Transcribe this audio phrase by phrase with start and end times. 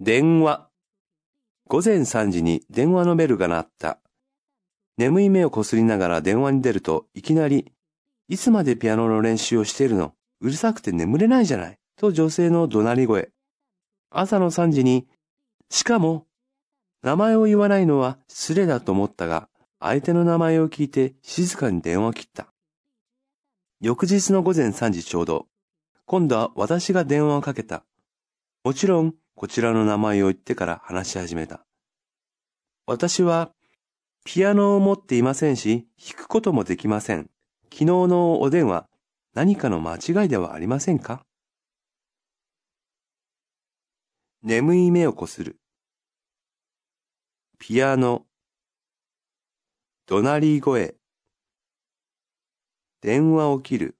[0.00, 0.68] 電話。
[1.66, 3.98] 午前3時に電話のベルが鳴った。
[4.96, 7.72] 眠い目をこすりながら電話に出ると、いきなり、
[8.28, 10.14] いつまでピアノの練習をしているの？
[10.40, 11.78] うるさくて眠れないじゃない？
[11.96, 13.30] と女性の怒鳴り声。
[14.10, 15.08] 朝の3時に、
[15.68, 16.26] しかも、
[17.02, 19.48] 名前を言わないのは失礼だと思ったが、
[19.80, 22.46] 相手の名前を聞いて静かに電話を切った。
[23.80, 25.48] 翌日の午前3時ちょうど、
[26.04, 27.82] 今度は私が電話をかけた。
[28.62, 31.64] もちろん、こちらの名前を言ってから話し始めた。
[32.86, 33.52] 私は、
[34.24, 37.30] ピアノを持っていませんし、弾くこともできません。
[37.66, 38.88] 昨日のお電話、
[39.34, 41.24] 何かの間違いではありませんか？
[44.42, 45.60] 眠い目をこする。
[47.60, 48.26] ピアノ。
[50.08, 50.96] 怒鳴り声。
[53.02, 53.98] 電話を切る。